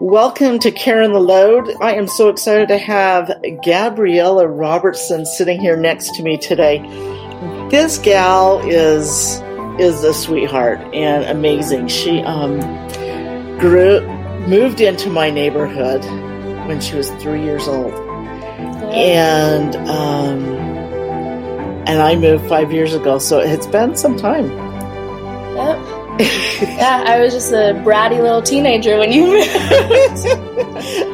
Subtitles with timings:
[0.00, 1.72] Welcome to Cairn the Load.
[1.80, 3.30] I am so excited to have
[3.64, 6.80] Gabriella Robertson sitting here next to me today.
[7.70, 9.40] This gal is
[9.78, 11.86] is a sweetheart and amazing.
[11.86, 12.58] She um,
[13.60, 14.00] grew
[14.48, 16.04] moved into my neighborhood
[16.66, 17.94] when she was three years old,
[18.92, 20.42] and um,
[21.86, 23.20] and I moved five years ago.
[23.20, 24.50] So it's been some time.
[25.54, 26.40] Yep.
[26.62, 29.48] yeah, I was just a bratty little teenager when you moved.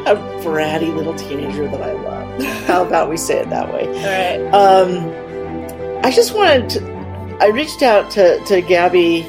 [0.07, 2.43] a bratty little teenager that I love.
[2.65, 3.87] How about we say it that way?
[3.87, 4.53] All right.
[4.53, 9.23] Um, I just wanted to, I reached out to, to Gabby.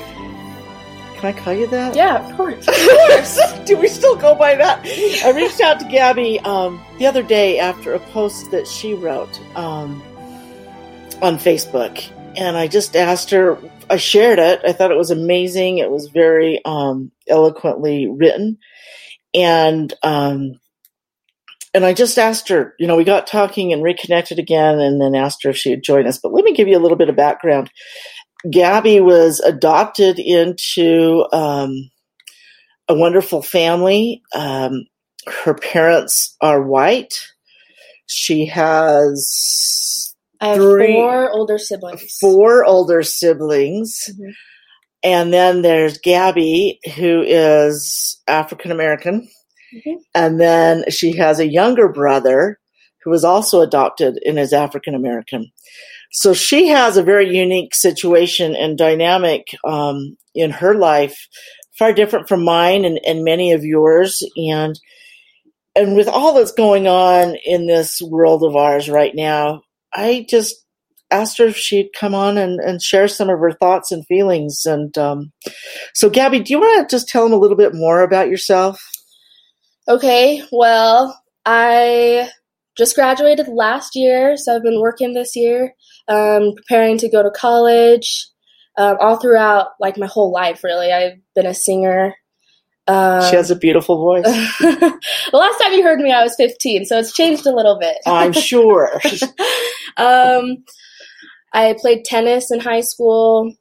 [1.17, 1.95] Can I call you that?
[1.97, 2.69] Yeah, of course.
[2.69, 3.59] Of course.
[3.65, 4.85] Do we still go by that?
[5.25, 9.41] I reached out to Gabby um, the other day after a post that she wrote
[9.57, 10.03] um,
[11.23, 12.12] on Facebook.
[12.37, 13.59] And I just asked her,
[13.91, 14.61] I shared it.
[14.65, 15.79] I thought it was amazing.
[15.79, 18.59] It was very um, eloquently written.
[19.35, 20.59] And um,
[21.75, 25.15] and I just asked her, you know, we got talking and reconnected again, and then
[25.15, 26.19] asked her if she would join us.
[26.19, 27.71] But let me give you a little bit of background.
[28.51, 31.91] Gabby was adopted into um,
[32.89, 34.23] a wonderful family.
[34.35, 34.85] Um,
[35.45, 37.15] her parents are white.
[38.07, 40.12] She has
[40.43, 42.17] I have Three- four older siblings.
[42.21, 44.11] four older siblings.
[44.11, 44.33] Mhm.
[45.05, 49.29] And then there's Gabby, who is African American.
[49.75, 49.97] Mhm.
[50.15, 52.59] And then she has a younger brother
[53.03, 55.51] who was also adopted and is African American.
[56.13, 61.27] So she has a very unique situation and dynamic um, in her life,
[61.79, 64.23] far different from mine and, and many of yours.
[64.37, 64.79] And
[65.75, 69.63] and with all that's going on in this world of ours right now,
[69.95, 70.57] I just
[71.11, 74.65] asked her if she'd come on and, and share some of her thoughts and feelings.
[74.65, 75.33] And um,
[75.95, 78.83] so, Gabby, do you want to just tell them a little bit more about yourself?
[79.89, 82.31] Okay, well, I
[82.77, 85.75] just graduated last year, so I've been working this year,
[86.09, 88.29] um, preparing to go to college.
[88.79, 92.15] Um, all throughout, like my whole life, really, I've been a singer.
[92.89, 94.25] Um, she has a beautiful voice.
[94.61, 94.99] the
[95.33, 97.97] last time you heard me, I was 15, so it's changed a little bit.
[98.07, 99.01] I'm sure.
[99.97, 100.65] um,
[101.53, 103.55] I played tennis in high school.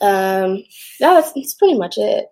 [0.00, 0.62] Um,
[1.00, 2.26] yeah, that's, that's pretty much it.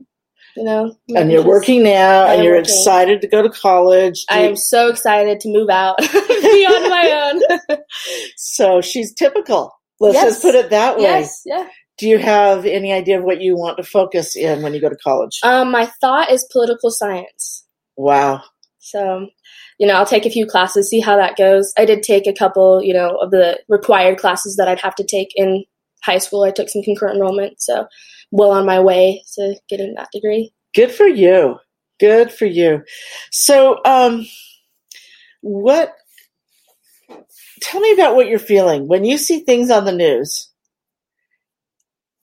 [0.56, 2.72] You know, And you're Just- working now, and you're working.
[2.72, 4.24] excited to go to college.
[4.30, 7.32] I you- am so excited to move out, be on my
[7.68, 7.78] own.
[8.36, 9.72] so she's typical.
[9.98, 10.24] Let's Yes.
[10.26, 11.02] just put it that way.
[11.02, 11.66] yes, yeah.
[11.98, 14.88] Do you have any idea of what you want to focus in when you go
[14.88, 15.38] to college?
[15.42, 17.64] Um, my thought is political science.
[17.96, 18.42] wow.
[18.80, 19.28] So,
[19.78, 21.72] you know, I'll take a few classes, see how that goes.
[21.78, 25.04] I did take a couple, you know, of the required classes that I'd have to
[25.04, 25.64] take in
[26.02, 26.42] high school.
[26.42, 27.86] I took some concurrent enrollment, so
[28.30, 30.52] well on my way to getting that degree.
[30.74, 31.58] Good for you.
[31.98, 32.82] Good for you.
[33.30, 34.26] So, um,
[35.40, 35.94] what?
[37.62, 40.50] Tell me about what you're feeling when you see things on the news,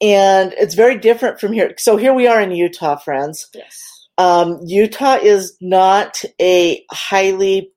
[0.02, 1.74] and it's very different from here.
[1.78, 3.50] So here we are in Utah, friends.
[3.54, 4.08] Yes.
[4.18, 7.72] Um, Utah is not a highly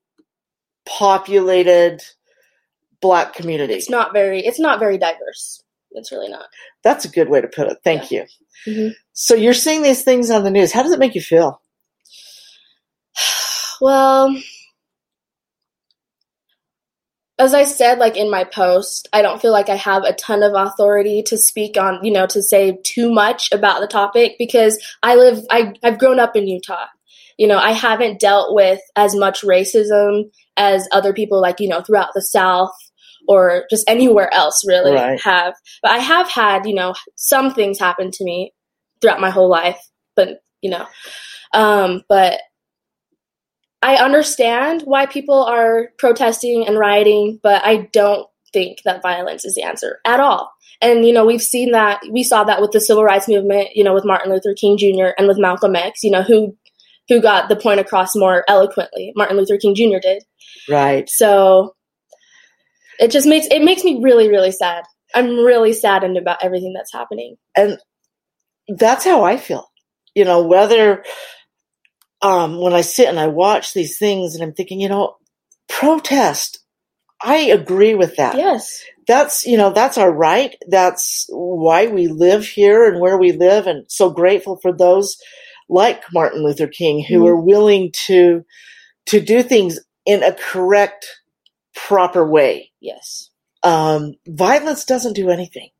[0.86, 2.02] populated
[3.00, 3.74] black community.
[3.74, 5.62] It's not very it's not very diverse.
[5.92, 6.46] It's really not.
[6.82, 7.78] That's a good way to put it.
[7.84, 8.24] Thank you.
[8.66, 8.94] Mhm.
[9.12, 10.72] So you're seeing these things on the news.
[10.72, 11.60] How does it make you feel?
[13.80, 14.34] Well,
[17.38, 20.42] as I said, like in my post, I don't feel like I have a ton
[20.42, 24.78] of authority to speak on, you know, to say too much about the topic because
[25.02, 26.86] I live, I, I've grown up in Utah.
[27.36, 31.82] You know, I haven't dealt with as much racism as other people, like, you know,
[31.82, 32.70] throughout the South
[33.26, 35.20] or just anywhere else really Right.
[35.20, 35.54] have.
[35.82, 38.52] But I have had, you know, some things happen to me
[39.00, 39.80] throughout my whole life,
[40.14, 40.86] but, you know,
[41.52, 42.40] um, but
[43.84, 49.56] I understand why people are protesting and rioting, but I don't think that violence is
[49.56, 50.50] the answer at all.
[50.80, 53.84] And you know, we've seen that we saw that with the civil rights movement, you
[53.84, 55.12] know, with Martin Luther King Jr.
[55.18, 56.56] and with Malcolm X, you know, who
[57.10, 59.12] who got the point across more eloquently.
[59.16, 59.98] Martin Luther King Jr.
[60.00, 60.24] did.
[60.66, 61.06] Right.
[61.10, 61.74] So
[62.98, 64.84] it just makes it makes me really really sad.
[65.14, 67.36] I'm really saddened about everything that's happening.
[67.54, 67.78] and
[68.78, 69.70] that's how I feel.
[70.14, 71.04] You know, whether
[72.24, 75.16] um, when I sit and I watch these things and I'm thinking, you know,
[75.68, 76.60] protest.
[77.22, 78.36] I agree with that.
[78.36, 78.84] Yes.
[79.08, 80.56] That's you know that's our right.
[80.68, 85.16] That's why we live here and where we live, and so grateful for those
[85.68, 87.28] like Martin Luther King who Mhm.
[87.28, 88.44] are willing to
[89.06, 91.06] to do things in a correct,
[91.76, 92.72] proper way.
[92.80, 93.30] Yes.
[93.64, 95.70] um, violence doesn't do anything.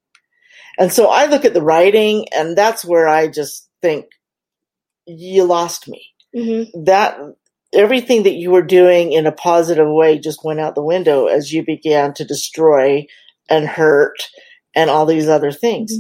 [0.78, 4.06] And so I look at the writing, and that's where I just think,
[5.06, 6.02] you lost me.
[6.34, 6.84] Mm-hmm.
[6.84, 7.18] that
[7.72, 11.52] everything that you were doing in a positive way just went out the window as
[11.52, 13.06] you began to destroy
[13.48, 14.16] and hurt
[14.74, 15.92] and all these other things.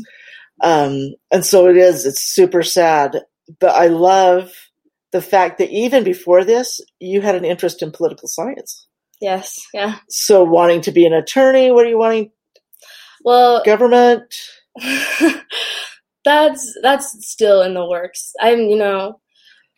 [0.62, 3.22] Um, and so it is, it's super sad.
[3.60, 4.52] But I love
[5.12, 8.86] the fact that even before this, you had an interest in political science.
[9.20, 9.64] Yes.
[9.72, 9.96] Yeah.
[10.08, 12.30] So wanting to be an attorney, what are you wanting?
[13.24, 14.34] Well, Government?
[16.24, 18.32] that's that's still in the works.
[18.40, 19.20] I'm, you know,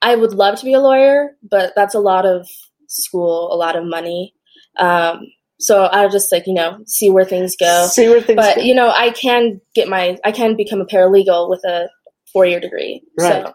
[0.02, 2.48] I would love to be a lawyer, but that's a lot of
[2.88, 4.34] school, a lot of money.
[4.78, 5.20] Um,
[5.58, 7.86] so I'll just like you know see where things go.
[7.86, 8.62] See where things But go.
[8.62, 11.88] you know, I can get my I can become a paralegal with a
[12.32, 13.02] four year degree.
[13.18, 13.46] Right.
[13.46, 13.54] So,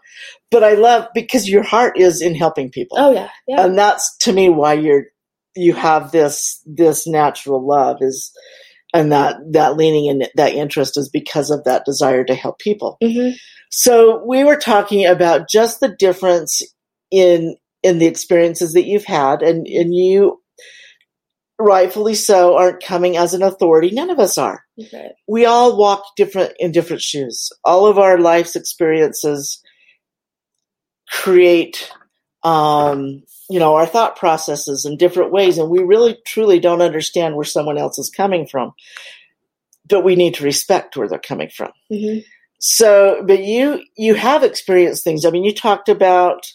[0.50, 2.98] But I love because your heart is in helping people.
[2.98, 5.04] oh yeah, yeah, and that's to me why you're
[5.54, 8.32] you have this this natural love is
[8.94, 12.96] and that that leaning and that interest is because of that desire to help people
[13.02, 13.30] hmm
[13.74, 16.62] so we were talking about just the difference
[17.10, 20.40] in in the experiences that you've had and and you
[21.58, 25.12] rightfully so aren't coming as an authority none of us are right.
[25.28, 27.50] we all walk different in different shoes.
[27.64, 29.62] All of our life's experiences
[31.10, 31.90] create,
[32.42, 37.36] um, you know, our thought processes in different ways, and we really truly don't understand
[37.36, 38.72] where someone else is coming from.
[39.88, 41.72] But we need to respect where they're coming from.
[41.90, 42.18] hmm
[42.64, 45.24] So, but you you have experienced things.
[45.24, 46.46] I mean, you talked about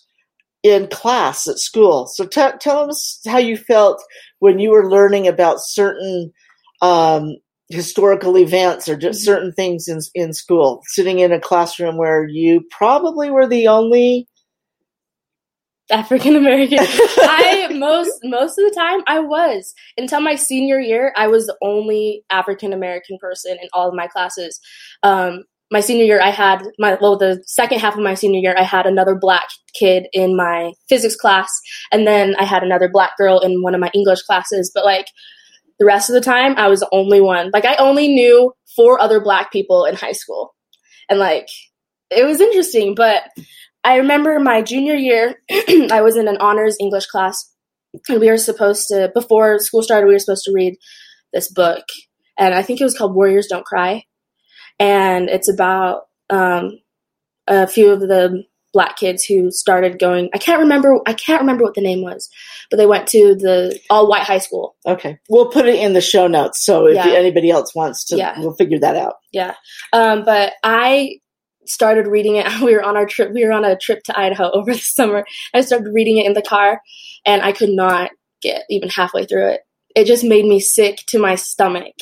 [0.64, 2.08] in class at school.
[2.08, 4.02] So t- tell us how you felt
[4.40, 6.32] when you were learning about certain
[6.82, 7.36] um,
[7.70, 9.26] historical events or just Mhm.
[9.26, 10.82] certain things in in school.
[10.86, 14.28] Sitting in a classroom where you probably were the only.
[15.92, 16.80] African American.
[16.82, 21.14] I most most of the time I was until my senior year.
[21.18, 24.60] I was the only African American person in all of my classes.
[25.04, 28.56] Um, my senior year, I had my well, the second half of my senior year,
[28.58, 29.48] I had another black
[29.78, 31.50] kid in my physics class,
[31.92, 34.72] and then I had another black girl in one of my English classes.
[34.74, 35.08] But like
[35.80, 37.52] the rest of the time, I was the only one.
[37.54, 40.56] Like I only knew four other black people in high school,
[41.10, 41.48] and like
[42.10, 43.24] it was interesting, but.
[43.84, 47.50] I remember my junior year, I was in an honors English class,
[48.10, 50.76] and we were supposed to, before school started, we were supposed to read
[51.32, 51.86] this book,
[52.38, 54.04] and I think it was called Warriors Don't Cry,
[54.80, 56.80] and it's about um,
[57.48, 58.44] a few of the
[58.74, 60.30] black kids who started going.
[60.34, 61.00] I can't remember.
[61.06, 62.30] I can't remember what the name was,
[62.70, 64.76] but they went to the all white high school.
[64.86, 66.64] Okay, we'll put it in the show notes.
[66.64, 67.08] So if Yeah.
[67.08, 68.40] anybody else wants to, Yeah.
[68.40, 69.16] we'll figure that out.
[69.32, 69.56] Yeah.
[69.94, 71.20] Um, but I
[71.66, 72.46] started reading it.
[72.64, 73.32] We were on our trip.
[73.34, 75.26] We were on a trip to Idaho over the summer.
[75.54, 76.82] I started reading it in the car,
[77.26, 79.62] and I could not get even halfway through it.
[79.96, 81.96] It just made me sick to my stomach.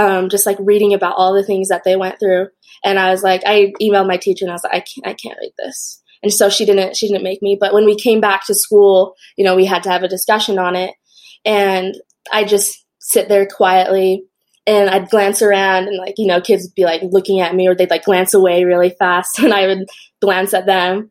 [0.00, 2.48] Um, just like reading about all the things that they went through,
[2.84, 5.14] and I was like, I emailed my teacher and I was like, I can't, I
[5.14, 6.02] can't read this.
[6.22, 7.56] And so she didn't, she didn't make me.
[7.58, 10.58] But when we came back to school, you know, we had to have a discussion
[10.58, 10.94] on it,
[11.44, 11.94] and
[12.32, 14.24] I just sit there quietly
[14.66, 17.66] and I'd glance around and like you know kids would be like looking at me
[17.66, 19.88] or they'd like glance away really fast and I would
[20.20, 21.10] glance at them.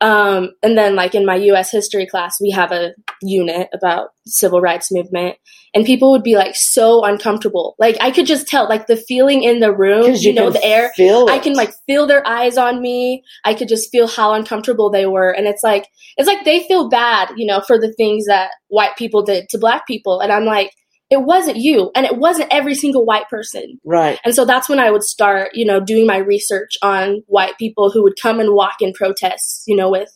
[0.00, 1.72] Um, and then like in my U.S.
[1.72, 5.36] history class, we have a unit about civil rights movement,
[5.74, 7.74] and people would be like so uncomfortable.
[7.80, 10.92] Like I could just tell, like the feeling in the room, you, know, the air.
[10.94, 13.24] Feel I can like feel their eyes on me.
[13.44, 16.88] I could just feel how uncomfortable they were, and it's like it's like they feel
[16.88, 20.44] bad, you know, for the things that white people did to black people, and I'm
[20.44, 20.72] like,
[21.10, 23.80] it wasn't you, and it wasn't every single white person.
[23.84, 24.18] right.
[24.24, 27.90] And so that's when I would start, you know, doing my research on white people
[27.90, 30.10] who would come and walk in protests, you know, with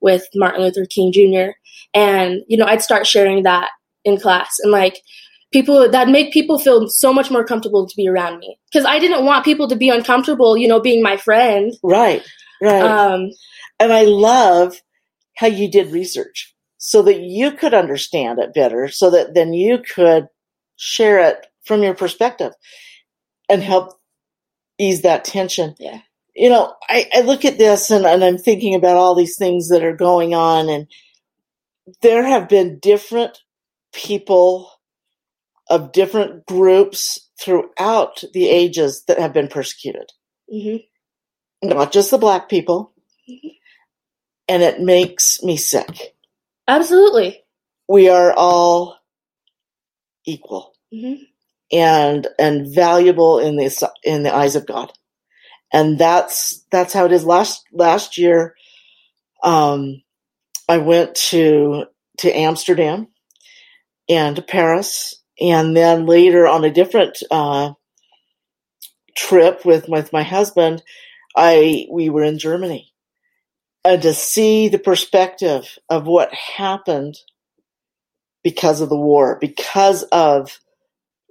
[0.00, 1.52] with Martin Luther King Jr.
[1.92, 3.70] And you know, I'd start sharing that
[4.04, 5.00] in class, and like
[5.52, 8.98] people that make people feel so much more comfortable to be around me because I
[8.98, 11.72] didn't want people to be uncomfortable, you know, being my friend.
[11.82, 12.22] Right.
[12.62, 12.82] Right.
[12.82, 13.30] Um,
[13.80, 14.80] And I love
[15.36, 19.78] how you did research so that you could understand it better, so that then you
[19.78, 20.28] could
[20.76, 22.52] share it from your perspective
[23.48, 23.98] and help
[24.78, 25.74] ease that tension.
[25.78, 26.00] Yeah.
[26.34, 29.68] You know, I, I look at this and, and I'm thinking about all these things
[29.70, 30.86] that are going on, and
[32.00, 33.38] there have been different
[33.92, 34.70] people
[35.68, 40.12] of different groups throughout the ages that have been persecuted
[40.52, 41.68] mm-hmm.
[41.68, 42.92] not just the black people.
[43.28, 43.48] Mm-hmm.
[44.48, 46.14] And it makes me sick.
[46.68, 47.42] Absolutely.
[47.88, 48.98] We are all
[50.26, 51.14] equal hmm
[51.72, 54.92] and and valuable in the in the eyes of God.
[55.72, 57.24] And that's that's how it is.
[57.24, 58.54] Last last year,
[59.44, 60.02] um,
[60.68, 61.86] I went to
[62.18, 63.08] to Amsterdam
[64.08, 67.72] and to Paris, and then later on a different uh,
[69.16, 70.82] trip with with my husband,
[71.36, 72.92] I we were in Germany,
[73.84, 77.16] and to see the perspective of what happened
[78.42, 80.58] because of the war, because of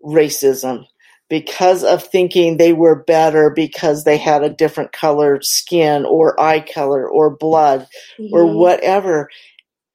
[0.04, 0.86] racism,
[1.30, 6.60] because of thinking they were better because they had a different color skin or eye
[6.62, 7.88] color or blood
[8.20, 8.34] mm-hmm.
[8.34, 9.30] or whatever.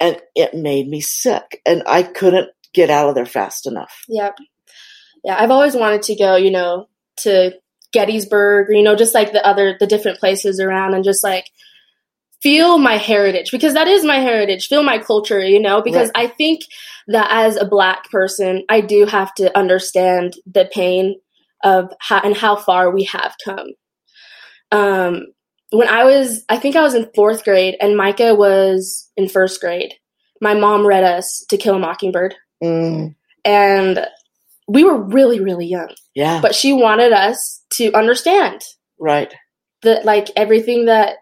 [0.01, 1.63] And it made me sick.
[1.65, 4.05] And I couldn't get out of there fast enough.
[4.09, 4.37] Yep.
[5.25, 5.37] Yeah.
[5.39, 7.53] I've always wanted to go, you know, to
[7.93, 11.47] Gettysburg, or, you know, just like the other, the different places around and just like
[12.43, 16.25] feel my heritage because that is my heritage, feel my culture, you know, because right.
[16.25, 16.63] I think
[17.07, 21.21] that as a black person, I do have to understand the pain
[21.63, 23.69] of how and how far we have come.
[24.73, 25.27] Um,
[25.71, 29.61] when I was, I think I was in fourth grade and Micah was in first
[29.61, 29.95] grade.
[30.41, 32.35] My mom read us To Kill a Mockingbird.
[32.63, 33.15] Mm.
[33.45, 34.07] And
[34.67, 35.95] we were really, really young.
[36.15, 36.41] Yeah.
[36.41, 38.63] But she wanted us to understand.
[38.99, 39.33] Right.
[39.83, 41.19] That like everything that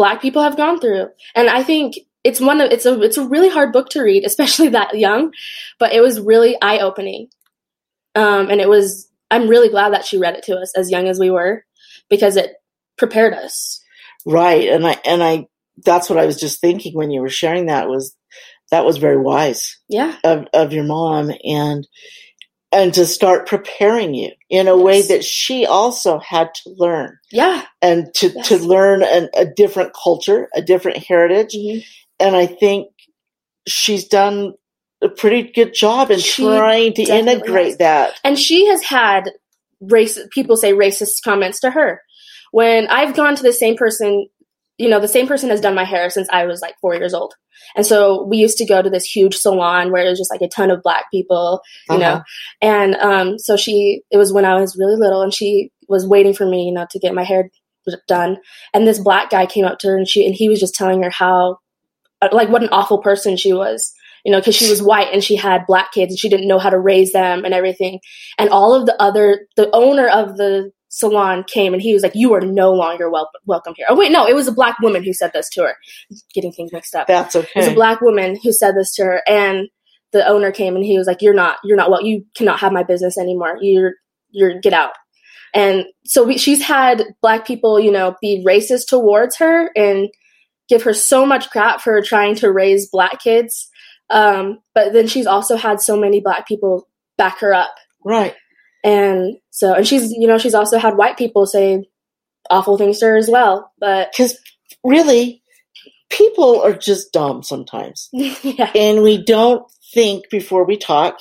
[0.00, 1.10] black people have gone through.
[1.34, 4.24] And I think it's one of it's a it's a really hard book to read,
[4.30, 5.34] especially that young,
[5.78, 7.28] but it was really eye opening.
[8.14, 11.06] Um, and it was I'm really glad that she read it to us as young
[11.06, 11.66] as we were
[12.08, 12.54] because it
[12.96, 13.84] prepared us.
[14.24, 14.70] Right.
[14.70, 15.48] And I and I
[15.84, 18.16] that's what I was just thinking when you were sharing that was
[18.70, 19.78] that was very wise.
[19.86, 20.16] Yeah.
[20.24, 21.86] Of of your mom and
[22.72, 24.84] and to start preparing you in a yes.
[24.84, 27.18] way that she also had to learn.
[27.32, 27.64] Yeah.
[27.82, 28.48] And to, yes.
[28.48, 31.54] to learn an, a different culture, a different heritage.
[31.54, 31.80] Mm-hmm.
[32.20, 32.88] And I think
[33.66, 34.54] she's done
[35.02, 37.78] a pretty good job in she trying to integrate has.
[37.78, 38.20] that.
[38.22, 39.30] And she has had
[39.80, 42.02] race people say racist comments to her.
[42.52, 44.28] When I've gone to the same person,
[44.80, 47.12] you know, the same person has done my hair since I was like four years
[47.12, 47.34] old.
[47.76, 50.40] And so we used to go to this huge salon where it was just like
[50.40, 51.60] a ton of black people,
[51.90, 52.14] you uh-huh.
[52.14, 52.22] know.
[52.62, 56.32] And um, so she, it was when I was really little, and she was waiting
[56.32, 57.50] for me, you know, to get my hair
[58.08, 58.38] done.
[58.72, 61.02] And this black guy came up to her, and she, and he was just telling
[61.02, 61.58] her how,
[62.32, 65.34] like, what an awful person she was you know, because she was white and she
[65.34, 68.00] had black kids and she didn't know how to raise them and everything.
[68.36, 72.14] And all of the other, the owner of the salon came and he was like,
[72.14, 75.02] "You are no longer wel- welcome here." Oh wait, no, it was a black woman
[75.02, 75.76] who said this to her.
[76.34, 77.06] Getting things mixed up.
[77.06, 77.48] That's okay.
[77.56, 79.68] It was a black woman who said this to her, and
[80.12, 82.02] the owner came and he was like, "You're not, you're not well.
[82.02, 83.58] You cannot have my business anymore.
[83.60, 83.94] You're,
[84.30, 84.92] you're get out."
[85.54, 90.08] And so we, she's had black people, you know, be racist towards her and
[90.68, 93.70] give her so much crap for trying to raise black kids
[94.10, 97.74] um, but then she's also had so many black people back her up.
[98.04, 98.34] Right.
[98.82, 101.84] And so, and she's, you know, she's also had white people say
[102.48, 103.72] awful things to her as well.
[103.78, 104.38] But because
[104.84, 105.42] really,
[106.08, 108.08] people are just dumb sometimes.
[108.12, 108.70] yeah.
[108.74, 111.18] And we don't think before we talk.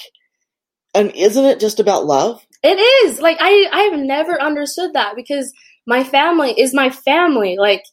[0.96, 2.46] And isn't it just about love?
[2.64, 3.20] It is.
[3.22, 5.54] Like I I've never understood that because
[5.86, 7.58] my family is my family.
[7.58, 7.84] Like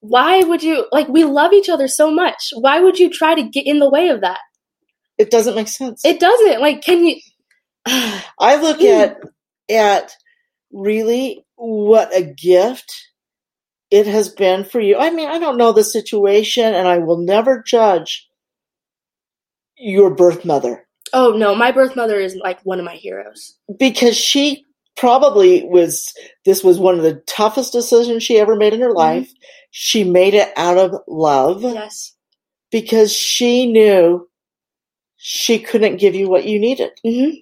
[0.00, 3.42] why would you like we love each other so much why would you try to
[3.42, 4.40] get in the way of that
[5.18, 7.16] it doesn't make sense it doesn't like can you
[7.86, 9.18] i look at
[9.70, 10.12] at
[10.72, 12.92] really what a gift
[13.90, 17.18] it has been for you i mean i don't know the situation and i will
[17.18, 18.28] never judge
[19.76, 24.16] your birth mother oh no my birth mother is like one of my heroes because
[24.16, 24.64] she
[24.96, 26.12] probably was
[26.44, 28.96] this was one of the toughest decisions she ever made in her mm-hmm.
[28.96, 29.32] life
[29.78, 31.62] she made it out of love.
[31.62, 32.14] Yes.
[32.70, 34.26] Because she knew
[35.18, 36.92] she couldn't give you what you needed.
[37.04, 37.40] Mm-hmm.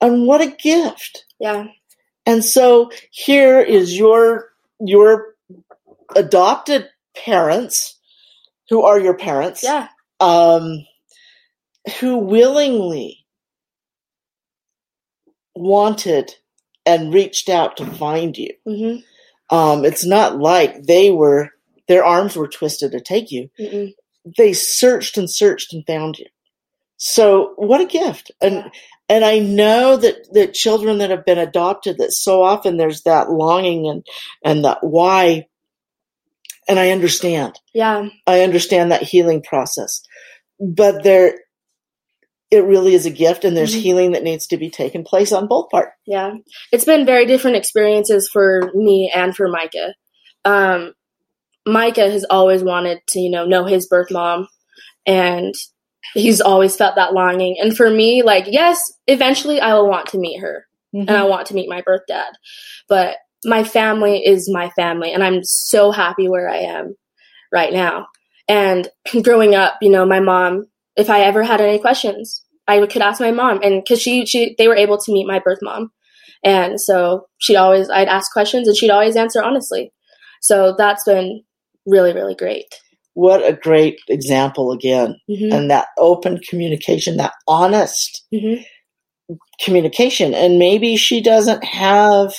[0.00, 1.24] And what a gift.
[1.38, 1.66] Yeah.
[2.24, 4.50] And so here is your
[4.80, 5.34] your
[6.14, 6.88] adopted
[7.24, 7.98] parents
[8.68, 9.62] who are your parents.
[9.62, 9.88] Yeah.
[10.20, 10.84] Um
[12.00, 13.24] who willingly
[15.54, 16.34] wanted
[16.84, 18.50] and reached out to find you.
[18.66, 19.56] Mm-hmm.
[19.56, 21.50] Um, it's not like they were,
[21.88, 23.48] their arms were twisted to take you.
[23.58, 23.94] Mm-mm.
[24.36, 26.26] They searched and searched and found you.
[26.96, 28.30] So what a gift.
[28.40, 28.68] And, yeah.
[29.08, 33.30] And I know that, that children that have been adopted, that so often there's that
[33.30, 34.04] longing and,
[34.44, 35.46] and that why.
[36.68, 37.58] And I understand.
[37.72, 38.08] Yeah.
[38.26, 40.02] I understand that healing process.
[40.58, 41.38] But there,
[42.50, 43.82] it really is a gift and there's mm-hmm.
[43.82, 45.92] healing that needs to be taken place on both parts.
[46.06, 46.34] Yeah.
[46.72, 49.94] It's been very different experiences for me and for Micah.
[50.44, 50.94] Um,
[51.64, 54.48] Micah has always wanted to, you know, know his birth mom
[55.04, 55.54] and
[56.14, 57.56] he's always felt that longing.
[57.60, 61.08] And for me, like, yes, eventually I will want to meet her mm-hmm.
[61.08, 62.32] and I want to meet my birth dad.
[62.88, 66.94] But my family is my family and I'm so happy where I am
[67.52, 68.06] right now.
[68.48, 68.88] And
[69.22, 73.20] growing up, you know, my mom if I ever had any questions, I could ask
[73.20, 75.92] my mom, and because she she they were able to meet my birth mom,
[76.42, 79.92] and so she'd always I'd ask questions and she'd always answer honestly.
[80.40, 81.42] So that's been
[81.86, 82.66] really, really great.
[83.16, 85.16] What a great example again.
[85.26, 88.56] hmm And that open communication, that honest hmm
[89.64, 90.34] communication.
[90.34, 92.32] And maybe she doesn't have,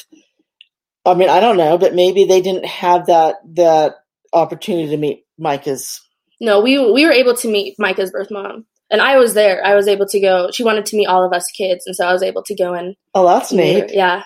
[1.06, 3.96] I mean, I don't know, but maybe they didn't have that, that
[4.32, 6.00] opportunity to meet Micah's.
[6.40, 9.66] No, we we were able to meet Micah's birth mom, and I was there.
[9.66, 10.50] I was able to go.
[10.54, 12.76] She wanted to meet all of us kids, and so I was able to go
[12.76, 13.90] and Oh, that's neat.
[13.92, 14.22] Yeah.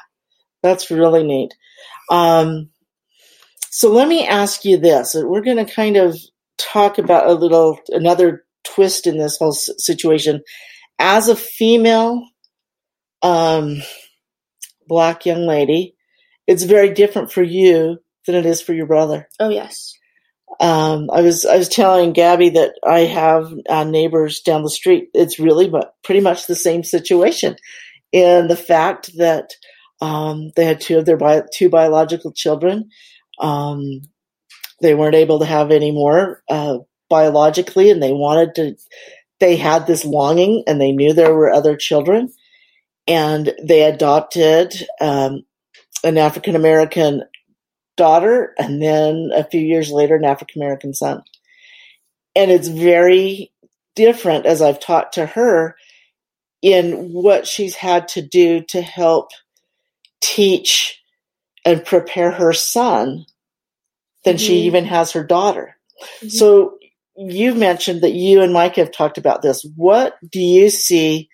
[0.61, 1.53] That's really neat.
[2.11, 2.69] Um,
[3.69, 5.15] so let me ask you this.
[5.15, 6.19] We're going to kind of
[6.61, 10.41] talk about a little, another twist in this whole situation.
[10.99, 12.25] As a female,
[13.21, 13.81] um,
[14.87, 15.95] black young lady,
[16.47, 19.27] it's very different for you than it is for your brother.
[19.39, 19.97] Oh yes.
[20.59, 25.09] Um, I was I was telling Gabby that I have uh, neighbors down the street.
[25.13, 27.55] It's really but pretty much the same situation,
[28.11, 29.51] in the fact that
[30.01, 32.89] um, they had two of their bi- two biological children.
[33.39, 34.01] Um,
[34.81, 38.75] they weren't able to have any more uh, biologically, and they wanted to.
[39.39, 42.31] They had this longing, and they knew there were other children,
[43.07, 45.43] and they adopted um,
[46.03, 47.23] an African American
[47.97, 51.21] daughter and then a few years later an African American son.
[52.35, 53.51] And it's very
[53.95, 55.75] different as I've talked to her
[56.61, 59.31] in what she's had to do to help
[60.21, 60.99] teach
[61.65, 63.25] and prepare her son
[64.23, 64.65] than she Mhm.
[64.65, 65.77] even has her daughter.
[66.21, 66.31] Mhm.
[66.31, 66.77] So
[67.15, 69.65] you mentioned that you and Mike have talked about this.
[69.75, 71.29] What do you see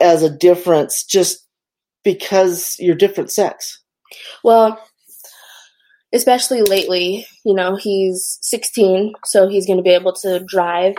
[0.00, 1.46] as a difference just
[2.02, 3.80] because you're different sex?
[4.42, 4.78] Well,
[6.12, 10.94] especially lately, you know, he's 16, so he's going to be able to drive.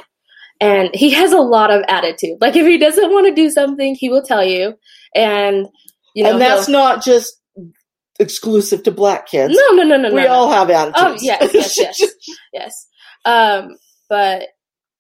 [0.61, 2.37] And he has a lot of attitude.
[2.39, 4.75] Like, if he doesn't want to do something, he will tell you.
[5.13, 5.67] And,
[6.15, 7.33] you know, and that's not just
[8.19, 9.53] exclusive to black kids.
[9.55, 10.31] no, no, no, no, we no, no.
[10.33, 10.99] all have attitudes.
[11.01, 12.01] Oh, yes, yes, yes.
[12.53, 12.87] yes.
[13.25, 13.77] Um,
[14.09, 14.47] but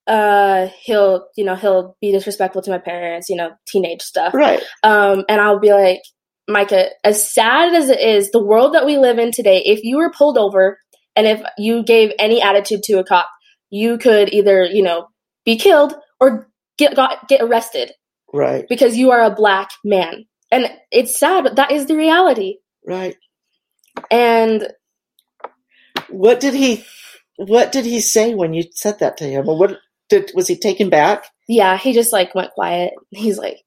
[0.07, 4.33] uh, he'll, you know, he'll be disrespectful to my parents, you know, teenage stuff.
[4.33, 4.61] right.
[4.83, 5.99] Um, and I'll be like,
[6.47, 9.97] Micah, as sad as it is, the world that we live in today, if you
[9.97, 10.77] were pulled over
[11.15, 13.29] and if you gave any attitude to a cop,
[13.69, 15.07] you could either, you know,
[15.45, 17.91] be killed or get got, get arrested
[18.33, 18.65] Right.
[18.67, 20.25] because you are a black man.
[20.51, 22.57] And it's sad, but that is the reality.
[22.85, 23.15] Right.
[24.11, 24.67] And
[26.09, 26.83] What did he
[27.37, 29.49] what did he say when you said that to him?
[29.49, 29.77] Or what
[30.09, 31.25] did was he taken back?
[31.47, 32.93] yeah, he just like went quiet.
[33.09, 33.59] He's like,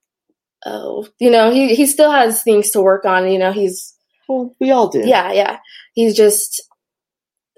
[0.64, 3.30] oh, you know, he he still has things to work on.
[3.30, 3.94] You know, he's
[4.28, 5.02] Well, we all do.
[5.06, 5.58] yeah, yeah.
[5.94, 6.62] He's just,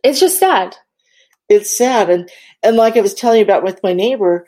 [0.05, 0.77] it's just sad.
[1.49, 2.31] It's sad and
[2.62, 4.47] and like I was telling you about with my neighbor,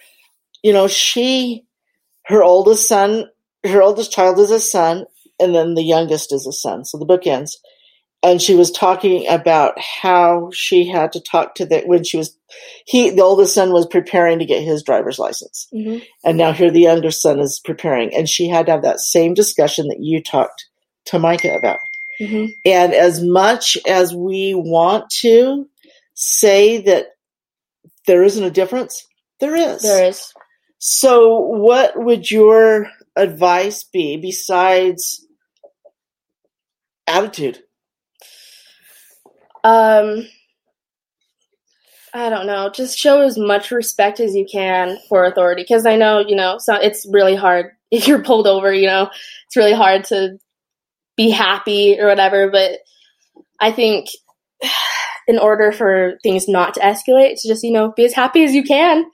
[0.62, 1.64] you know, she
[2.27, 3.27] her oldest son
[3.64, 5.05] her oldest child is a son
[5.40, 6.85] and then the youngest is a son.
[6.85, 7.59] So the book ends.
[8.22, 12.37] And she was talking about how she had to talk to the when she was
[12.85, 15.68] he the oldest son was preparing to get his driver's license.
[15.72, 18.14] hmm And now here the younger son is preparing.
[18.14, 20.66] And she had to have that same discussion that you talked
[21.07, 21.79] to Micah about.
[22.18, 25.66] hmm And as much as we want to
[26.14, 27.07] say that
[28.07, 29.07] there isn't a difference,
[29.40, 29.83] there is.
[29.83, 30.33] There is.
[30.79, 35.24] So, what would your advice be besides
[37.11, 37.62] attitude?
[39.62, 40.27] Um,
[42.12, 42.70] I don't know.
[42.70, 46.59] Just show as much respect as you can for authority, because I know you know.
[46.59, 48.73] So it's really hard if you're pulled over.
[48.73, 49.11] You know,
[49.46, 50.38] it's really hard to
[51.16, 52.51] be happy or whatever.
[52.51, 52.79] But
[53.61, 54.09] I think
[55.29, 58.55] in order for things not to escalate, to just you know be as happy as
[58.55, 59.05] you can,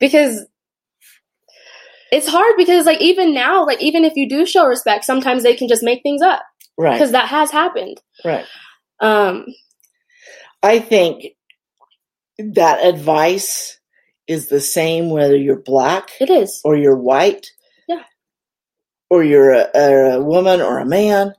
[0.00, 0.44] because
[2.10, 2.54] it's hard.
[2.56, 5.84] Because like even now, like even if you do show respect, sometimes they can just
[5.84, 6.42] make things up
[6.78, 6.94] Right.
[6.94, 8.00] because that has happened.
[8.24, 8.46] Right.
[9.00, 9.46] Um,
[10.62, 11.24] I think
[12.38, 13.78] that advice
[14.26, 16.60] is the same whether you're black it is.
[16.64, 17.46] or you're white.
[17.88, 18.02] Yeah.
[19.10, 21.34] Or you're a, a woman or a man.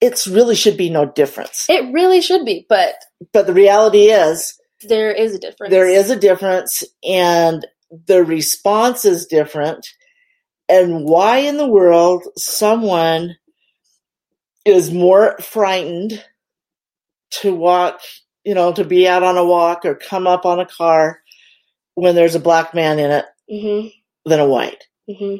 [0.00, 1.66] It's really should be no difference.
[1.68, 2.94] It really should be, but
[3.32, 5.70] But the reality is there is a difference.
[5.70, 7.66] there is a difference and
[8.06, 9.86] the response is different.
[10.68, 13.36] And why in the world someone
[14.64, 16.24] is more frightened
[17.30, 18.00] to walk,
[18.44, 21.20] you know, to be out on a walk or come up on a car
[21.94, 23.88] when there's a black man in it hmm
[24.26, 24.84] than a white?
[25.06, 25.36] hmm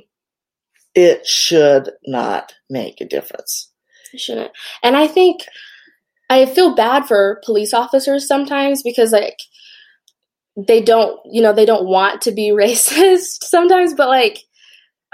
[0.95, 3.71] It should not make a difference.
[4.13, 4.53] It shouldn't.
[4.83, 5.43] And I think
[6.31, 9.39] I feel bad for police officers sometimes because like
[10.57, 14.45] they don't, you know, they don't want to be racist sometimes, but like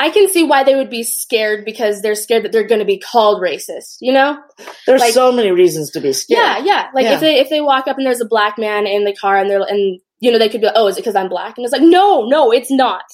[0.00, 2.86] I can see why they would be scared because they're scared that they're going to
[2.86, 3.98] be called racist.
[4.00, 4.38] You know?
[4.86, 6.38] There's Like- so many reasons to be scared.
[6.40, 6.86] Yeah, yeah.
[6.94, 7.14] Like Yeah.
[7.14, 9.50] if they if they walk up and there's a black man in the car and
[9.50, 11.56] they're and you know they could be like, oh, is it because I'm black?
[11.58, 13.04] And it's like, no, no, it's not.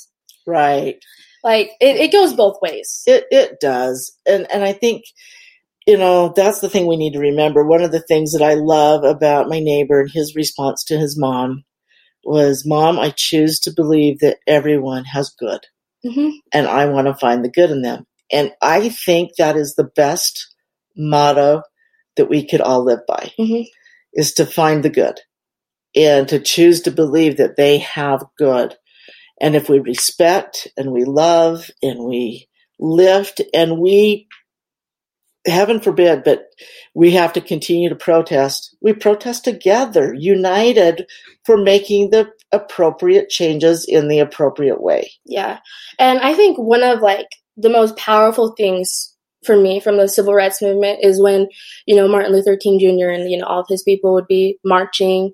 [0.47, 0.97] Right.
[1.43, 3.03] Like it, it goes both ways.
[3.07, 4.13] It it does.
[4.25, 5.03] And and I think
[5.89, 7.65] you know, that's the thing we need to remember.
[7.65, 11.17] One of the things that I love about my neighbor and his response to his
[11.19, 11.65] mom
[12.25, 15.61] was, "Mom, I choose to believe that everyone has good."
[16.13, 18.07] Hmm and I want to find the good in them.
[18.33, 20.55] And I think that is the best
[20.97, 21.63] motto
[22.17, 23.67] that we could all live by Mhm.
[24.15, 25.21] is to find the good
[25.97, 28.77] and to choose to believe that they have good.
[29.41, 34.29] And if we respect and we love and we lift and we,
[35.47, 36.47] heaven forbid, but
[36.95, 41.07] we have to continue to protest, we protest together, united
[41.45, 45.11] for making the appropriate changes in the appropriate way.
[45.25, 45.59] Yeah,
[45.99, 50.35] and I think one of like the most powerful things for me from the civil
[50.35, 51.49] rights movement is when
[51.87, 53.09] you know Martin Luther King Jr.
[53.09, 55.33] and you know all of his people would be marching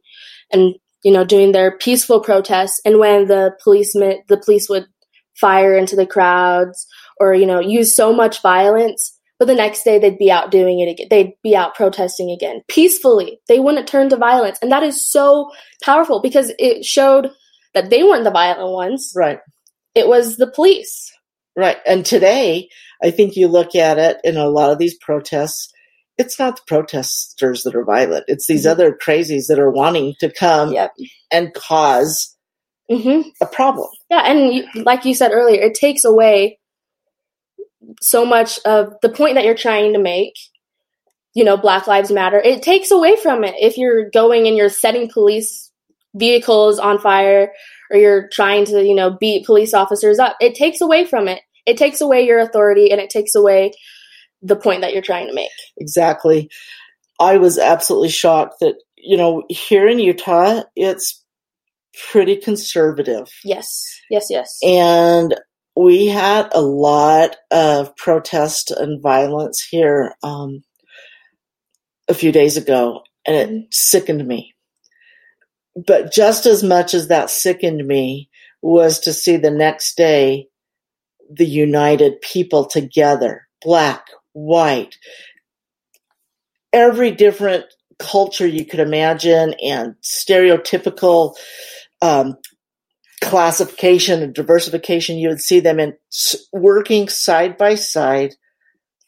[0.52, 4.86] and you know doing their peaceful protests, and when the policemen the police would
[5.40, 6.86] fire into the crowds
[7.18, 9.18] or you know use so much violence.
[9.42, 11.08] But the next day they'd be out doing it again.
[11.10, 13.40] They'd be out protesting again peacefully.
[13.48, 14.56] They wouldn't turn to violence.
[14.62, 15.50] And that is so
[15.82, 17.28] powerful because it showed
[17.74, 19.40] that they weren't the violent ones Right.
[19.96, 21.10] it was the police.
[21.56, 21.78] Right.
[21.84, 22.68] And today,
[23.02, 25.72] I think you look at it in a lot of these protests,
[26.18, 28.26] it's not the protesters that are violent.
[28.28, 28.70] It's these Mhm.
[28.70, 30.92] other crazies that are wanting to come Yep.
[31.32, 32.36] and cause
[32.88, 33.88] hmm a problem.
[34.08, 36.60] Yeah, and you, like you said earlier, it takes away
[38.00, 40.34] so much of the point that you're trying to make.
[41.34, 42.38] You know, Black Lives Matter.
[42.38, 45.70] It takes away from it if you're going and you're setting police
[46.14, 47.50] vehicles on fire
[47.90, 50.36] or you're trying to, you know, beat police officers up.
[50.42, 51.40] It takes away from it.
[51.64, 53.72] It takes away your authority and it takes away
[54.42, 55.48] the point that you're trying to make.
[55.78, 56.50] Exactly.
[57.18, 61.24] I was absolutely shocked that, you know, here in Utah, it's
[62.10, 63.30] pretty conservative.
[63.42, 63.82] Yes.
[64.10, 64.58] Yes, yes.
[64.62, 65.34] And
[65.82, 70.62] we had a lot of protest and violence here um,
[72.08, 73.74] a few days ago, and it Mhm.
[73.74, 74.54] sickened me.
[75.76, 78.30] But just as much as that sickened me
[78.62, 80.48] was to see the next day
[81.30, 84.96] the united people together black, white,
[86.72, 87.66] every different
[87.98, 91.36] culture you could imagine, and stereotypical
[92.02, 92.36] um,
[93.22, 95.96] classification and diversification, you would see them in
[96.52, 98.34] working side by side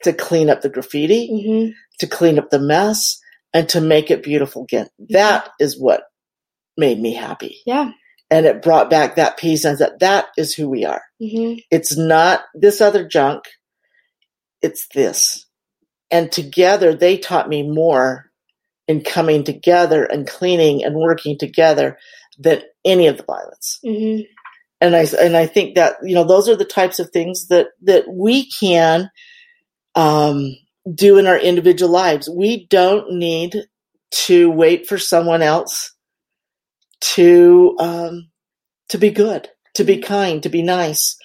[0.04, 3.20] to clean up the graffiti, hmm to clean up the mess,
[3.52, 4.88] and to make it beautiful again.
[5.10, 6.02] That is what
[6.76, 7.58] made me happy.
[7.64, 7.92] Yeah.
[8.32, 11.02] And it brought back that peace and that that is who we are.
[11.20, 13.44] hmm It's not this other junk.
[14.60, 15.46] It's this.
[16.10, 18.30] And together they taught me more
[18.88, 21.96] in coming together and cleaning and working together
[22.38, 24.20] than any of the violence hmm
[24.80, 27.68] and I and I think that you know those are the types of things that
[27.82, 29.10] that we can
[29.94, 30.56] um,
[30.94, 32.28] do in our individual lives.
[32.28, 33.64] We don't need
[34.26, 35.94] to wait for someone else
[37.00, 38.30] to um,
[38.90, 41.16] to be good, to be kind, to be nice.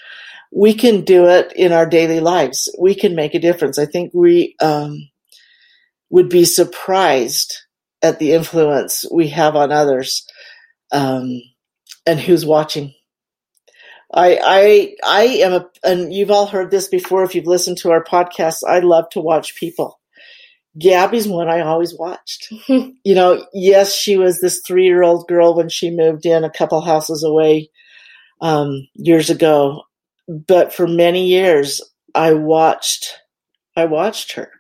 [0.52, 2.74] We can do it in our daily lives.
[2.80, 3.78] We can make a difference.
[3.78, 5.10] I think we um,
[6.10, 7.56] would be surprised
[8.02, 10.26] at the influence we have on others
[10.92, 11.42] um,
[12.06, 12.94] and who's watching.
[14.14, 17.92] I I I am a and you've all heard this before if you've listened to
[17.92, 18.58] our podcast.
[18.68, 20.00] I love to watch people.
[20.78, 22.52] Gabby's one I always watched.
[22.68, 26.50] you know, yes, she was this three year old girl when she moved in a
[26.50, 27.70] couple houses away
[28.42, 29.84] um, years ago,
[30.28, 31.82] but for many years
[32.16, 33.16] I watched
[33.76, 34.52] I watched her.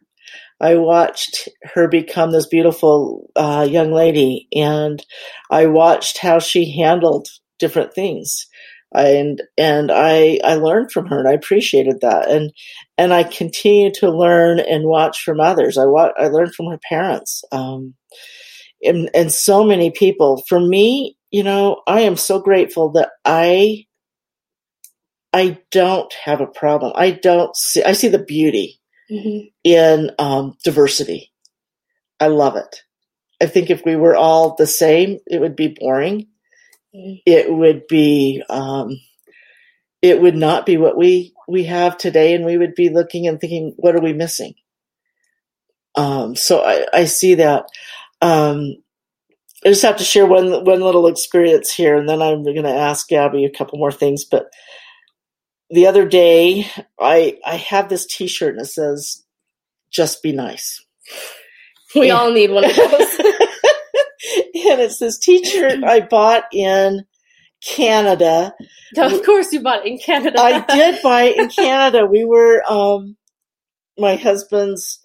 [0.61, 5.03] I watched her become this beautiful uh, young lady, and
[5.51, 7.27] I watched how she handled
[7.59, 8.47] different things
[8.93, 12.51] and and I I learned from her and I appreciated that and
[12.97, 15.77] and I continue to learn and watch from others.
[15.77, 17.93] I wa- I learned from her parents, um,
[18.83, 20.43] and and so many people.
[20.49, 23.85] For me, you know, I am so grateful that I
[25.33, 26.93] I don't have a problem.
[26.95, 27.83] I don't see.
[27.83, 28.78] I see the beauty
[29.09, 31.31] hmm in um, diversity.
[32.19, 32.83] I love it.
[33.41, 36.27] I think if we were all the same, it would be boring
[36.95, 37.21] Mhm.
[37.25, 38.99] it would be um,
[40.01, 43.39] it would not be what we we have today and we would be looking and
[43.39, 44.55] thinking what are we missing
[45.95, 47.65] um, so I, I see that
[48.21, 48.75] um,
[49.65, 52.69] i just have to share one one little experience here and then i'm going to
[52.69, 54.51] ask gabby a couple more things but
[55.69, 56.65] the other day,
[56.99, 59.23] I I have this T-shirt and it says,
[59.91, 60.83] "Just be nice."
[61.95, 62.15] We Yeah.
[62.19, 63.19] all need one of those.
[63.19, 67.03] and it's this T-shirt I bought in
[67.65, 68.53] Canada.
[68.97, 70.39] of course, you bought it in Canada.
[70.39, 72.05] I did buy it in Canada.
[72.05, 73.15] We were um,
[73.97, 74.99] my husband's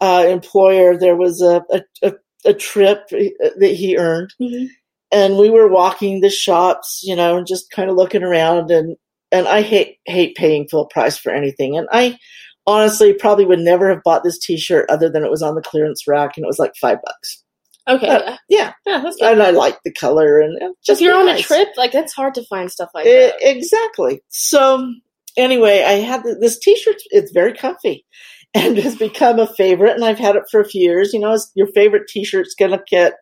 [0.00, 0.96] uh, employer.
[0.98, 2.12] There was a a, a,
[2.46, 4.66] a trip that he earned, Mhm.
[5.12, 8.70] and we were walking the shops, you know, and just kind of looking around.
[8.70, 8.96] and
[9.32, 11.76] And I hate hate paying full price for anything.
[11.76, 12.18] And I
[12.66, 16.06] honestly probably would never have bought this T-shirt other than it was on the clearance
[16.08, 17.42] rack and it was like five bucks.
[17.88, 19.32] Okay, Uh, yeah, Yeah, yeah, that's good.
[19.32, 22.34] and I like the color and just if you're on a trip, like it's hard
[22.34, 23.34] to find stuff like E- that.
[23.40, 24.22] exactly.
[24.28, 24.92] So
[25.36, 26.96] anyway, I had th- this T-shirt.
[27.10, 28.04] It's very comfy,
[28.54, 29.94] and has become a favorite.
[29.94, 31.12] And I've had it for a few years.
[31.12, 33.14] You know, your favorite T-shirt's gonna get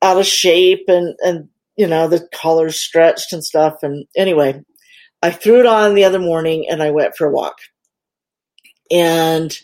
[0.00, 3.82] out of shape, and and you know the collar's stretched and stuff.
[3.82, 4.62] And anyway,
[5.22, 7.56] I threw it on the other morning, and I went for a walk,
[8.90, 9.56] and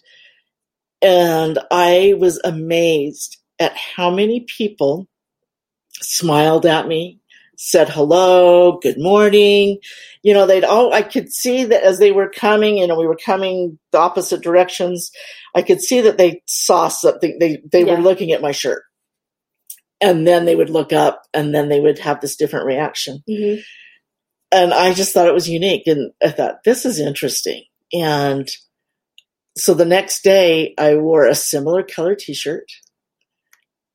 [1.03, 5.07] and I was amazed at how many people
[6.01, 7.21] smiled at me
[7.57, 9.79] said hello, good morning.
[10.23, 13.07] You know, they'd all, I could see that as they were coming, you know, we
[13.07, 15.11] were coming the opposite directions.
[15.55, 17.39] I could see that they saw something.
[17.39, 17.95] They, they Yeah.
[17.95, 18.83] were looking at my shirt
[20.01, 23.23] and then they would look up and then they would have this different reaction.
[23.29, 23.57] hmm
[24.55, 25.89] And I just thought it was unique.
[25.89, 27.65] And I thought, this is interesting.
[27.93, 28.49] And
[29.57, 32.71] so the next day I wore a similar color t-shirt,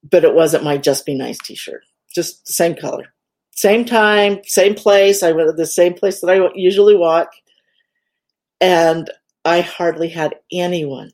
[0.03, 3.05] but it wasn't my Just Be Nice t-shirt, just the same color.
[3.55, 5.23] Same time, same place.
[5.23, 7.31] I went to the same place that I usually walk.
[8.59, 9.09] And
[9.45, 11.11] I hardly had anyone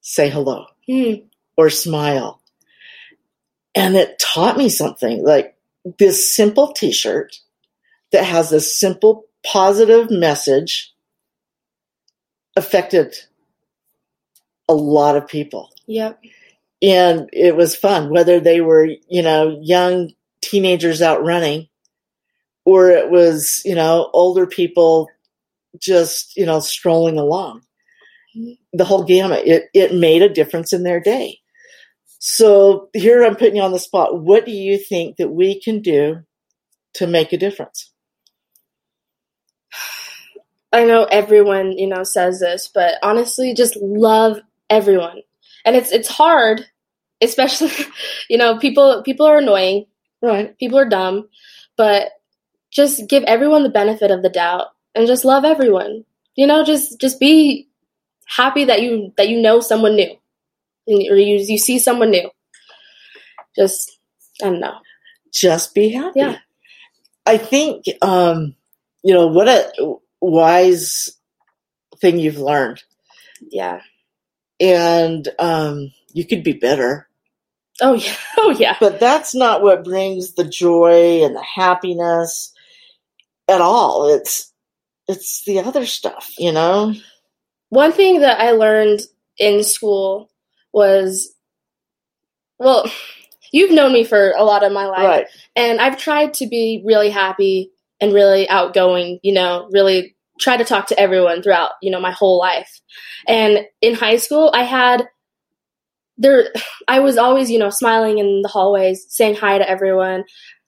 [0.00, 1.14] say hello Hmm.
[1.56, 2.40] or smile.
[3.74, 5.56] And it taught me something like
[5.98, 7.36] this simple t shirt
[8.12, 10.92] that has a simple positive message
[12.56, 13.14] affected
[14.68, 15.70] a lot of people.
[15.86, 16.20] Yep.
[16.82, 21.68] And it was fun, whether they were, you know, young teenagers out running
[22.64, 25.08] or it was, you know, older people
[25.78, 27.62] just, you know, strolling along.
[28.72, 29.46] The whole gamut.
[29.46, 31.38] It it made a difference in their day.
[32.18, 34.22] So here I'm putting you on the spot.
[34.22, 36.20] What do you think that we can do
[36.94, 37.91] to make a difference?
[40.72, 45.22] I know everyone, you know, says this, but honestly, just love everyone.
[45.64, 46.66] And it's it's hard,
[47.20, 47.70] especially,
[48.30, 49.86] you know, people people are annoying,
[50.22, 50.56] Right.
[50.58, 51.28] people are dumb,
[51.76, 52.10] but
[52.70, 56.04] just give everyone the benefit of the doubt and just love everyone.
[56.36, 57.68] You know, just just be
[58.26, 60.16] happy that you that you know someone new,
[60.86, 62.30] and- or you you see someone new.
[63.56, 63.98] Just
[64.42, 64.78] I don't know.
[65.32, 66.20] Just be happy.
[66.20, 66.38] Yeah.
[67.26, 68.54] I think um,
[69.02, 69.72] you know, what a
[70.22, 71.10] wise
[72.00, 72.82] thing you've learned.
[73.50, 73.80] Yeah.
[74.60, 77.08] And um you could be bitter.
[77.80, 78.16] Oh yeah.
[78.38, 78.76] Oh yeah.
[78.80, 82.52] But that's not what brings the joy and the happiness
[83.48, 84.12] at all.
[84.14, 84.52] It's
[85.08, 86.94] it's the other stuff, you know?
[87.68, 89.00] One thing that I learned
[89.38, 90.30] in school
[90.72, 91.34] was
[92.58, 92.90] well,
[93.52, 95.04] you've known me for a lot of my life.
[95.04, 95.26] Right.
[95.56, 100.64] And I've tried to be really happy and really outgoing, you know, really try to
[100.64, 102.80] talk to everyone throughout, you know, my whole life.
[103.28, 105.08] And in high school, I had
[106.18, 106.52] there
[106.88, 110.24] I was always, you know, smiling in the hallways, saying hi to everyone.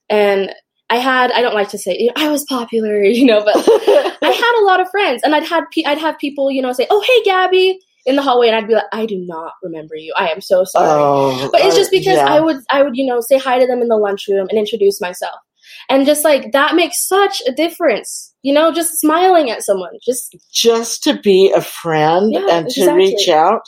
[0.09, 0.55] And
[0.91, 4.63] I had I don't like to say I was popular, you know, but I had
[4.63, 7.23] a lot of friends and I'd had I'd have people, you know, say, "Oh, hey
[7.25, 10.13] Gabby." In the hallway, and I'd be like, "I do not remember you.
[10.15, 12.27] I am so sorry." oh, but it's just uh, because yeah.
[12.27, 15.01] I would I would you know say hi to them in the lunchroom and introduce
[15.01, 15.41] myself,
[15.89, 18.35] and just like that makes such a difference.
[18.43, 22.81] You know, just smiling at someone, just just to be a friend Yeah, and to
[22.81, 23.05] exactly.
[23.05, 23.63] reach out.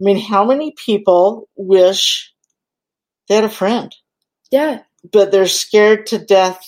[0.00, 2.32] I mean, how many people wish
[3.28, 3.94] they had a friend,
[4.50, 6.60] yeah, but they're scared to death?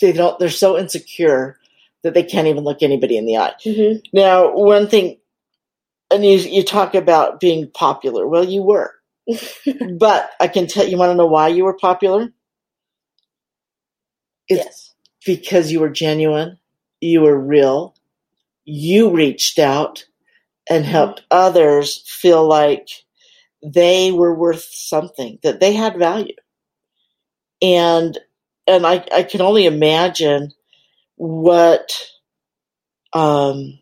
[0.00, 0.38] They don't.
[0.38, 1.58] They're so insecure
[2.02, 3.54] that they can't even look anybody in the eye.
[3.64, 5.18] hmm Now, one thing,
[6.10, 8.26] and you you talk about being popular.
[8.26, 8.92] Well, you were,
[9.98, 10.98] but I can tell you.
[10.98, 12.32] Want to know why you were popular?
[14.52, 14.94] It's yes,
[15.26, 16.58] because you were genuine,
[17.00, 17.94] you were real,
[18.64, 20.06] you reached out
[20.70, 22.88] and helped others feel like
[23.64, 26.34] they were worth something, that they had value.
[27.62, 28.18] And
[28.66, 30.52] and I, I can only imagine
[31.16, 31.92] what
[33.14, 33.78] um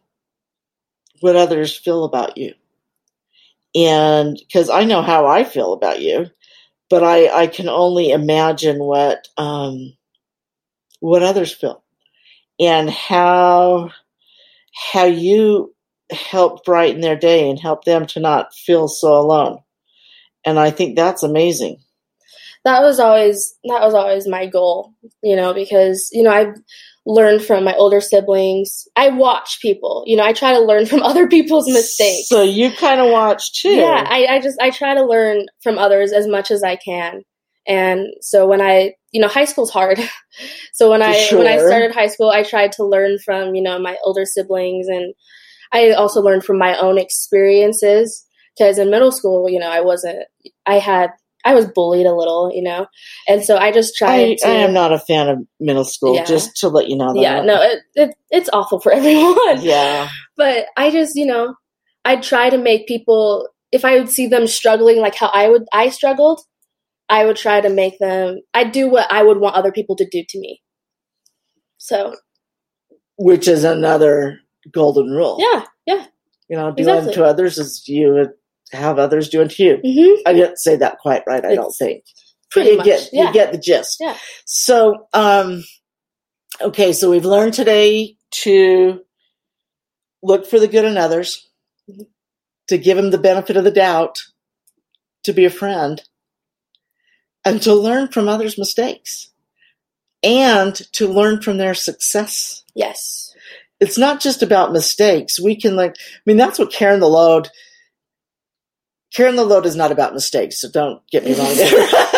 [1.20, 2.54] what others feel about you.
[3.74, 6.30] And because I know how I feel about you,
[6.90, 9.94] but I, I can only imagine what um
[11.00, 11.82] what others feel.
[12.60, 13.90] and how
[14.92, 15.74] how you
[16.12, 19.58] help brighten their day and help them to not feel so alone.
[20.44, 21.78] And I think that's amazing.
[22.64, 26.54] That was always that was always my goal, you know, because you know I've
[27.06, 28.86] learned from my older siblings.
[28.96, 32.28] I watch people, you know, I try to learn from other people's mistakes.
[32.28, 33.70] So you kind of watch too.
[33.70, 37.22] Yeah, I, I just I try to learn from others as much as I can.
[37.66, 39.98] And so when I, you know, high school's hard.
[40.72, 41.38] so when I Sure.
[41.38, 44.88] when I started high school, I tried to learn from, you know, my older siblings
[44.88, 45.14] and
[45.72, 48.24] I also learned from my own experiences
[48.58, 50.24] because in middle school, you know, I wasn't
[50.66, 51.10] I had
[51.44, 52.86] I was bullied a little, you know.
[53.26, 56.14] And so I just tried I, to I am not a fan of middle school,
[56.14, 56.24] Yeah.
[56.24, 57.20] just to let you know that.
[57.20, 59.62] Yeah, no, it, it it's awful for everyone.
[59.62, 60.08] Yeah.
[60.36, 61.54] but I just, you know,
[62.04, 65.64] I'd try to make people if I would see them struggling like how I would
[65.72, 66.40] I struggled,
[67.10, 70.08] I would try to make them I'd do what I would want other people to
[70.10, 70.62] do to me.
[71.78, 72.16] So,
[73.16, 74.38] Which is another
[74.72, 75.38] golden rule.
[75.40, 76.06] yeah, yeah.
[76.48, 77.08] You know, do Exactly.
[77.10, 78.30] unto others as you would
[78.72, 79.78] have others do unto you.
[79.84, 80.22] Mhm.
[80.26, 82.04] I didn't say that quite right, I don't think.
[82.50, 82.86] Pretty you much.
[82.86, 83.26] get yeah.
[83.28, 83.96] you get the gist.
[84.00, 84.16] Yeah.
[84.44, 85.64] So, um,
[86.60, 89.00] okay, so we've learned today to
[90.22, 91.48] look for the good in others,
[91.88, 92.06] Mhm.
[92.68, 94.18] to give them the benefit of the doubt,
[95.24, 96.02] to be a friend,
[97.44, 99.30] and to learn from others' mistakes,
[100.22, 102.64] and to learn from their success.
[102.74, 103.26] yes.
[103.80, 105.40] It's not just about mistakes.
[105.40, 107.48] We can like, I mean, that's what Cairn the Load.
[109.14, 111.88] Cairn the Load is not about mistakes, so don't get me wrong there.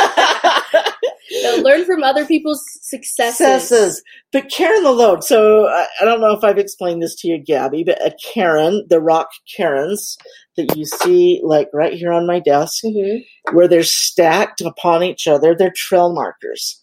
[1.42, 3.38] No, learn from other people's successes.
[3.38, 4.02] successes.
[4.32, 5.24] But Cairn the load.
[5.24, 8.84] So I, I don't know if I've explained this to you, Gabby, but a Cairn,
[8.88, 10.18] the rock Cairns
[10.56, 13.24] that you see like right here on my desk, Mhm.
[13.52, 16.80] where they're stacked upon each other, they're trail markers.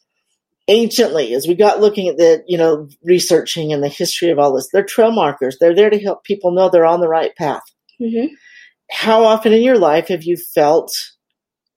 [0.67, 4.53] Anciently, as we got looking at the, you know, researching and the history of all
[4.53, 5.57] this, they're trail markers.
[5.59, 7.63] They're there to help people know they're on the right path.
[7.99, 8.29] Mhm.
[8.91, 10.91] How often in your life have you felt,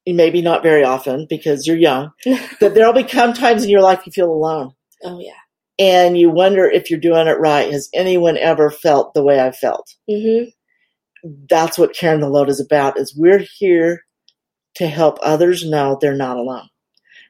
[0.06, 2.10] maybe not very often because you're young,
[2.60, 4.72] that there'll become times in your life you feel alone?
[5.04, 5.32] oh yeah.
[5.78, 7.72] and you wonder if you're doing it right.
[7.72, 9.88] Has anyone ever felt the way I felt?
[10.08, 10.52] Mhm.
[11.22, 12.98] That's what Cairn the Load is about.
[12.98, 14.02] Is we're here
[14.76, 16.68] to help others know they're not alone.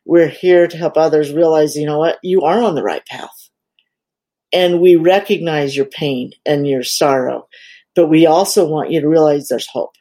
[0.04, 3.50] We're here to help others realize, you know what, you are on the right path.
[4.52, 7.48] And we recognize your pain and your sorrow,
[7.94, 9.94] but we also want you to realize there's hope.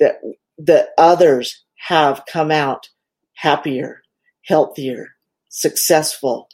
[0.00, 0.16] That
[0.58, 2.88] that others have come out
[3.34, 4.02] happier,
[4.42, 5.08] healthier,
[5.48, 6.48] successful,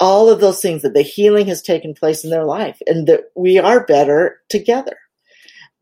[0.00, 3.24] all of those things that the healing has taken place in their life and that
[3.34, 4.96] we are better together.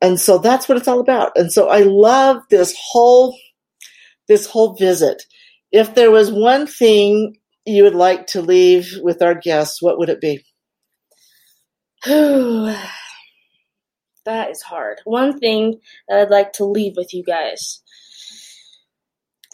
[0.00, 1.32] And so that's what it's all about.
[1.36, 3.36] And so I love this whole
[4.28, 5.22] this whole visit.
[5.72, 10.08] If there was one thing you would like to leave with our guests, what would
[10.08, 10.44] it be?
[12.04, 12.80] that
[14.50, 15.00] is hard.
[15.04, 17.82] One thing that I'd like to leave with you guys.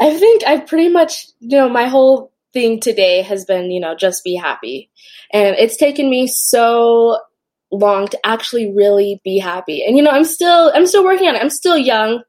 [0.01, 3.95] I think I pretty much, you know, my whole thing today has been, you know,
[3.95, 4.91] just be happy.
[5.33, 7.19] And it's taken me so
[7.73, 9.85] long to actually really be happy.
[9.85, 11.43] And you know, I'm still I'm still working on it.
[11.43, 12.23] I'm still young.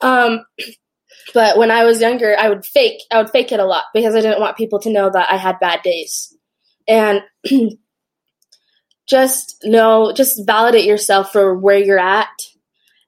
[0.00, 0.44] Um
[1.34, 4.14] but when I was younger, I would fake I would fake it a lot because
[4.14, 6.36] I didn't want people to know that I had bad days.
[6.88, 7.22] And
[9.08, 12.28] just know just validate yourself for where you're at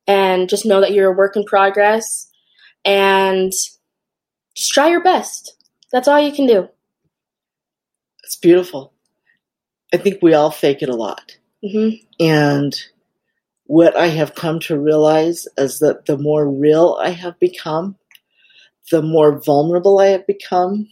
[0.07, 2.29] and just know that you're a work in progress
[2.85, 3.53] and
[4.55, 5.57] just try your best.
[5.93, 6.69] That's all you can do.
[8.23, 8.93] It's beautiful.
[9.93, 11.37] I think we all fake it a lot.
[11.65, 11.89] Hmm
[12.21, 12.75] And
[13.67, 17.97] what I have come to realize is that the more real I have become,
[18.91, 20.89] the more vulnerable I have become,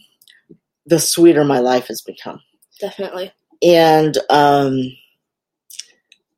[0.85, 2.41] the sweeter my life has become.
[2.79, 3.31] Definitely.
[3.61, 4.81] And um,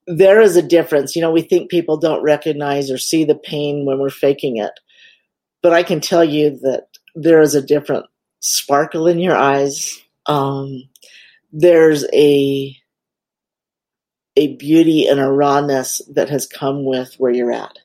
[0.07, 1.15] there is a difference.
[1.15, 4.71] You know, we think people don't recognize or see the pain when we're faking it.
[5.61, 8.05] But I can tell you that there is a different
[8.39, 9.99] sparkle in your eyes.
[10.27, 10.83] Um,
[11.51, 12.75] there's a
[14.35, 17.79] a beauty and a rawness that has come with where you're at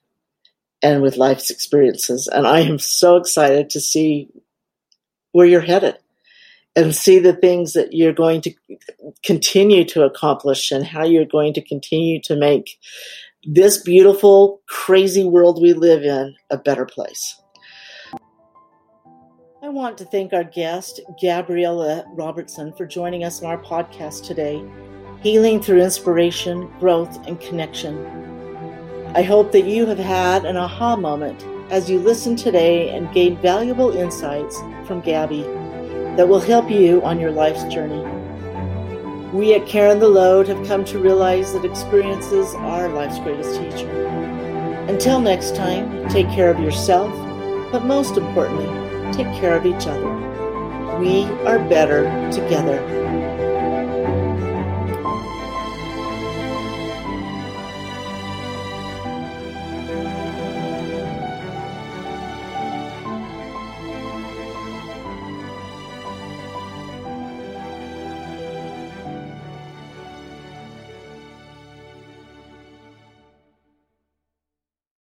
[0.82, 2.28] and with life's experiences.
[2.32, 4.28] And I am so excited to see
[5.32, 5.96] where you're headed
[6.76, 8.55] and see the things that you're going to
[9.24, 12.78] continue to accomplish and how you're going to continue to make
[13.44, 17.40] this beautiful, crazy world we live in a better place.
[19.62, 24.64] I want to thank our guest, Gabriella Robertson, for joining us on our podcast today,
[25.23, 27.95] Healing Through Inspiration, Growth, and Connection.
[29.14, 33.39] I hope that you have had an aha moment as you listen today and gained
[33.41, 35.43] valuable insights from Gabby
[36.16, 38.03] that will help you on your life's journey.
[39.37, 43.91] We at Cairn the Load have come to realize that experiences are life's greatest teacher.
[44.89, 47.11] Until next time, take care of yourself,
[47.71, 48.64] but most importantly,
[49.12, 50.14] take care of each other.
[50.99, 53.01] We are better together.